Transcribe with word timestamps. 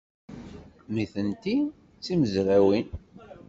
Nitenti 0.93 1.55
d 1.67 1.69
timezrawin. 2.03 2.87